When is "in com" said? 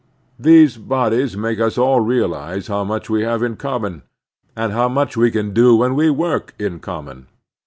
6.57-7.05